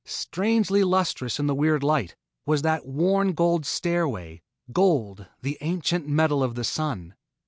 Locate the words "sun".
6.63-7.13